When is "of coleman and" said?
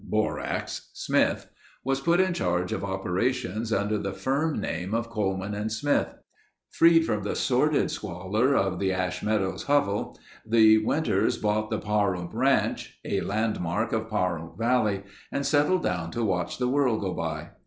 4.95-5.71